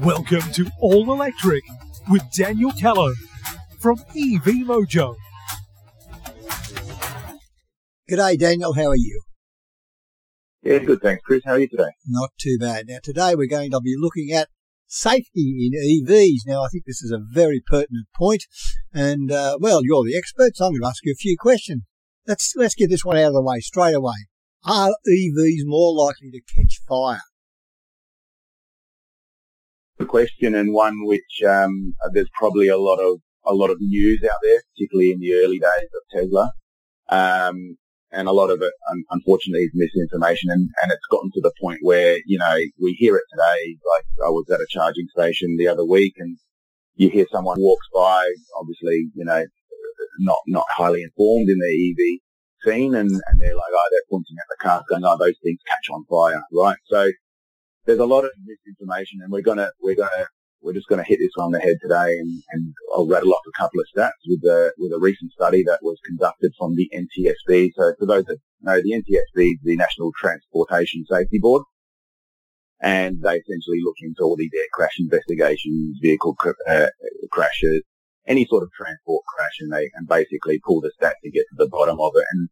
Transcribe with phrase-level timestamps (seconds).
[0.00, 1.64] Welcome to All Electric
[2.08, 3.12] with Daniel Callow
[3.80, 5.14] from EV Mojo.
[8.10, 8.72] G'day, Daniel.
[8.74, 9.22] How are you?
[10.62, 11.00] Yeah, good.
[11.00, 11.42] Thanks, Chris.
[11.44, 11.90] How are you today?
[12.06, 12.86] Not too bad.
[12.88, 14.48] Now, today we're going to be looking at
[14.86, 16.40] safety in EVs.
[16.46, 18.44] Now, I think this is a very pertinent point,
[18.92, 21.82] and uh, well, you're the expert, so I'm going to ask you a few questions.
[22.26, 24.26] Let's let's get this one out of the way straight away.
[24.64, 27.22] Are EVs more likely to catch fire?
[30.00, 34.24] Good question, and one which um, there's probably a lot of a lot of news
[34.24, 36.52] out there, particularly in the early days of Tesla.
[37.10, 37.76] Um,
[38.10, 38.72] and a lot of it,
[39.10, 40.48] unfortunately, is misinformation.
[40.50, 43.76] And, and it's gotten to the point where, you know, we hear it today.
[43.94, 46.38] Like I was at a charging station the other week and
[46.94, 48.26] you hear someone walks by,
[48.58, 49.44] obviously, you know,
[50.20, 54.36] not, not highly informed in the EV scene and, and they're like, oh, they're pointing
[54.38, 56.78] at the cars going, oh, those things catch on fire, right?
[56.86, 57.10] So
[57.90, 60.26] there's a lot of misinformation and we're to, we're to
[60.62, 63.40] we're just going to hit this on the head today, and, and I'll rattle off
[63.48, 66.90] a couple of stats with a with a recent study that was conducted from the
[66.94, 67.70] NTSB.
[67.74, 71.62] So for those that know, the NTSB is the National Transportation Safety Board,
[72.80, 76.36] and they essentially look into all these air crash investigations, vehicle
[76.68, 76.88] uh,
[77.30, 77.82] crashes,
[78.26, 81.56] any sort of transport crash, and they and basically pull the stats to get to
[81.56, 82.24] the bottom of it.
[82.32, 82.48] And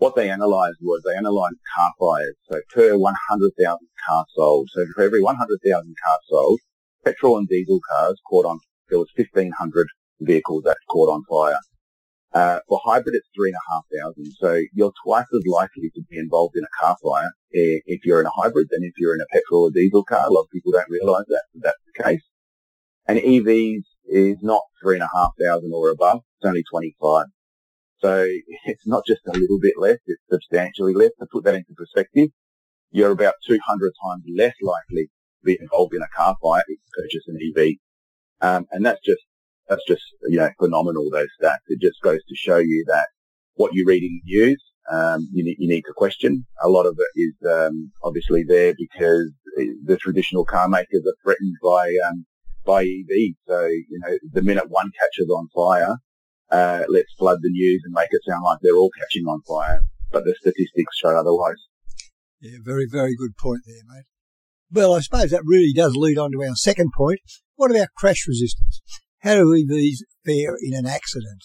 [0.00, 2.34] what they analysed was they analysed car fires.
[2.50, 6.60] So per 100,000 cars sold, so for every 100,000 cars sold,
[7.04, 9.86] petrol and diesel cars caught on, there was 1,500
[10.20, 11.60] vehicles that caught on fire.
[12.32, 14.32] Uh, for hybrid, it's three and a half thousand.
[14.38, 18.26] So you're twice as likely to be involved in a car fire if you're in
[18.26, 20.26] a hybrid than if you're in a petrol or diesel car.
[20.26, 22.22] A lot of people don't realise that, that's the case.
[23.06, 26.20] And EVs is not three and a half thousand or above.
[26.38, 27.26] It's only 25.
[28.00, 28.26] So
[28.64, 31.10] it's not just a little bit less, it's substantially less.
[31.20, 32.28] To put that into perspective,
[32.90, 37.02] you're about 200 times less likely to be involved in a car fire if you
[37.02, 37.76] purchase an EV.
[38.42, 39.22] Um, and that's just,
[39.68, 41.58] that's just, you know, phenomenal, those stats.
[41.68, 43.08] It just goes to show you that
[43.54, 46.46] what you read in the news, um, you, need, you need to question.
[46.62, 49.30] A lot of it is, um, obviously there because
[49.84, 52.24] the traditional car makers are threatened by, um,
[52.64, 53.34] by EV.
[53.46, 55.96] So, you know, the minute one catches on fire,
[56.50, 59.82] uh, let's flood the news and make it sound like they're all catching on fire.
[60.10, 61.62] But the statistics show otherwise.
[62.40, 64.06] Yeah, very, very good point there, mate.
[64.72, 67.20] Well, I suppose that really does lead on to our second point.
[67.56, 68.80] What about crash resistance?
[69.20, 71.44] How do EVs fare in an accident?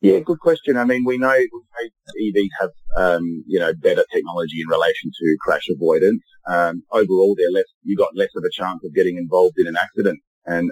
[0.00, 0.76] Yeah, good question.
[0.76, 5.66] I mean, we know, EVs have, um, you know, better technology in relation to crash
[5.70, 6.22] avoidance.
[6.46, 9.76] Um, overall, they're less, you got less of a chance of getting involved in an
[9.76, 10.20] accident.
[10.44, 10.70] And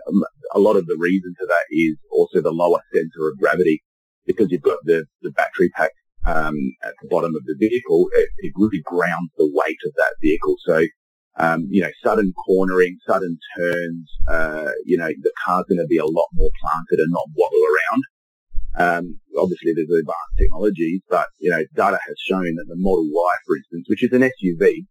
[0.55, 3.83] a lot of the reason for that is also the lower center of gravity
[4.27, 5.91] because you've got the, the battery pack
[6.27, 10.15] um, at the bottom of the vehicle, it, it, really grounds the weight of that
[10.23, 10.55] vehicle.
[10.65, 10.87] So,
[11.39, 15.99] um, you know, sudden cornering, sudden turns, uh, you know, the car's going to be
[15.99, 18.03] a lot more planted and not wobble around.
[18.75, 23.35] Um, obviously there's advanced technologies, but, you know, data has shown that the Model Y,
[23.47, 24.87] for instance, which is an SUV,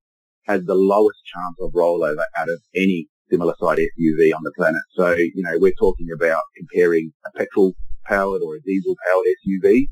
[0.47, 4.81] has the lowest chance of rollover out of any similar side SUV on the planet.
[4.91, 7.73] So, you know, we're talking about comparing a petrol
[8.05, 9.87] powered or a diesel powered SUV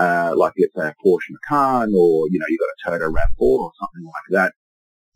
[0.00, 3.40] uh, like let's say a Porsche Macan or, you know, you've got a Toyota RAV4
[3.40, 4.52] or something like that.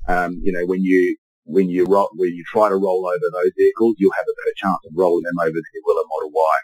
[0.07, 3.53] Um, you know, when you, when you roll, when you try to roll over those
[3.57, 6.33] vehicles, you'll have a better chance of rolling them over than you will a Model
[6.35, 6.57] Y.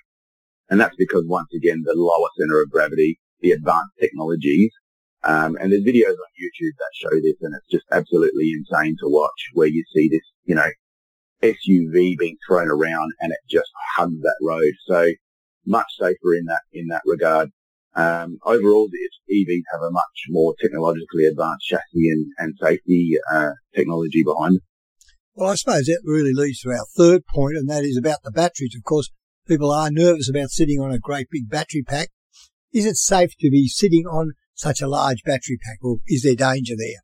[0.68, 4.70] And that's because once again, the lower center of gravity, the advanced technologies,
[5.24, 9.08] um, and there's videos on YouTube that show this and it's just absolutely insane to
[9.08, 10.70] watch where you see this, you know,
[11.42, 14.72] SUV being thrown around and it just hugs that road.
[14.86, 15.12] So
[15.66, 17.50] much safer in that, in that regard.
[17.94, 23.50] Um, overall, the EVs have a much more technologically advanced chassis and, and safety uh,
[23.74, 24.62] technology behind them.
[25.34, 28.30] Well, I suppose that really leads to our third point, and that is about the
[28.30, 28.76] batteries.
[28.76, 29.10] Of course,
[29.48, 32.10] people are nervous about sitting on a great big battery pack.
[32.72, 36.36] Is it safe to be sitting on such a large battery pack, or is there
[36.36, 37.00] danger there?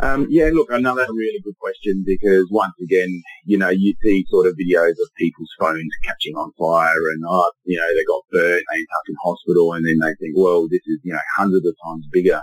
[0.00, 4.46] Um, yeah, look, another really good question because once again, you know, you see sort
[4.46, 8.64] of videos of people's phones catching on fire and, oh, you know, they got burnt,
[8.70, 11.66] they end up in hospital and then they think, well, this is, you know, hundreds
[11.66, 12.40] of times bigger,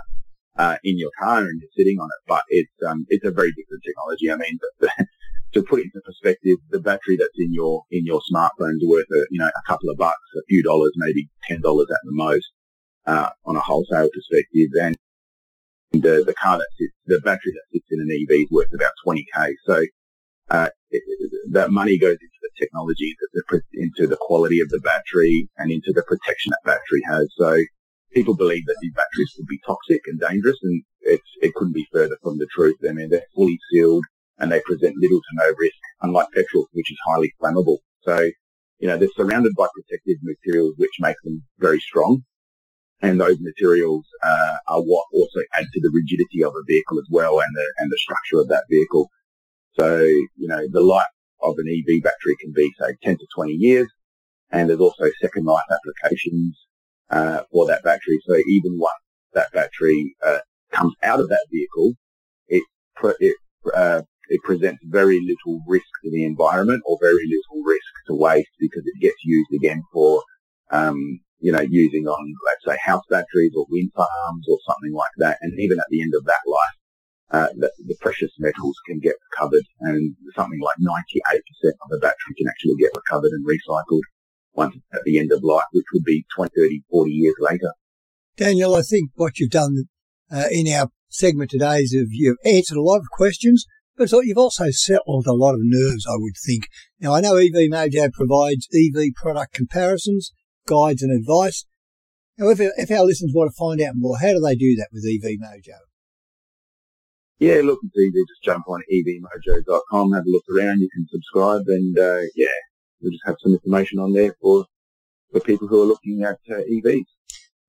[0.58, 2.22] uh, in your car and you're sitting on it.
[2.28, 4.30] But it's, um, it's a very different technology.
[4.30, 4.58] I mean,
[5.54, 9.06] to put it into perspective, the battery that's in your, in your smartphone is worth,
[9.10, 12.52] a, you know, a couple of bucks, a few dollars, maybe $10 at the most,
[13.06, 14.68] uh, on a wholesale perspective.
[14.78, 14.94] And
[16.00, 18.92] the, the car that sits, the battery that sits in an EV is worth about
[19.06, 19.54] 20k.
[19.66, 19.82] So,
[20.50, 20.68] uh,
[21.50, 23.14] that money goes into the technology,
[23.74, 27.28] into the quality of the battery and into the protection that battery has.
[27.36, 27.58] So
[28.12, 32.16] people believe that these batteries could be toxic and dangerous and it couldn't be further
[32.22, 32.76] from the truth.
[32.88, 34.04] I mean, they're fully sealed.
[34.38, 37.78] and they present little to no risk, unlike petrol, which is highly flammable.
[38.02, 38.30] So,
[38.78, 42.22] you know, they're surrounded by protective materials which make them very strong.
[43.02, 47.06] And those materials uh, are what also add to the rigidity of a vehicle as
[47.10, 49.10] well and the, and the structure of that vehicle.
[49.78, 51.04] So, you know, the life
[51.42, 53.88] of an EV battery can be, say, 10 to 20 years.
[54.50, 56.56] And there's also second life applications
[57.10, 58.18] uh, for that battery.
[58.26, 58.94] So even once
[59.34, 60.38] that battery uh,
[60.72, 61.94] comes out of that vehicle,
[62.48, 62.62] it,
[63.20, 63.36] it
[63.74, 68.50] uh, it presents very little risk to the environment or very little risk to waste
[68.58, 70.22] because it gets used again for,
[70.70, 75.10] um, you know, using on, let's say, house batteries or wind farms or something like
[75.18, 75.38] that.
[75.42, 76.76] And even at the end of that life,
[77.32, 81.40] uh, the, the, precious metals can get recovered and something like 98%
[81.82, 84.02] of the battery can actually get recovered and recycled
[84.54, 87.72] once at the end of life, which would be 20, 30, 40 years later.
[88.36, 89.86] Daniel, I think what you've done
[90.30, 93.66] uh, in our segment today is you've answered a lot of questions
[93.96, 96.68] but you've also settled a lot of nerves, I would think.
[97.00, 100.32] Now, I know EV Mojo provides EV product comparisons,
[100.66, 101.64] guides and advice.
[102.38, 104.88] Now, if, if our listeners want to find out more, how do they do that
[104.92, 105.78] with EV Mojo?
[107.38, 108.24] Yeah, look, it's easy.
[108.28, 110.80] Just jump on evmojo.com, have a look around.
[110.80, 112.48] You can subscribe and, uh, yeah,
[113.00, 114.66] we'll just have some information on there for,
[115.32, 117.04] for people who are looking at uh, EVs.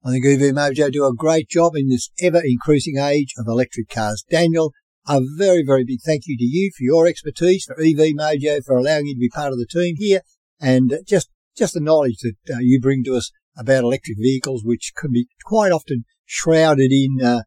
[0.05, 3.89] I think EV Mojo do a great job in this ever increasing age of electric
[3.89, 4.23] cars.
[4.29, 4.71] Daniel,
[5.07, 8.77] a very, very big thank you to you for your expertise, for EV Mojo, for
[8.77, 10.21] allowing you to be part of the team here,
[10.61, 14.94] and just just the knowledge that uh, you bring to us about electric vehicles, which
[14.95, 17.42] can be quite often shrouded in uh,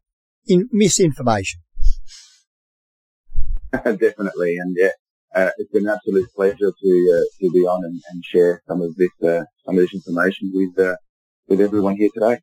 [0.45, 1.61] in misinformation.
[3.71, 4.89] Definitely, and yeah,
[5.33, 8.81] uh, it's been an absolute pleasure to uh, to be on and, and, share some
[8.81, 10.95] of this uh, some of this information with uh,
[11.47, 12.39] with everyone here today.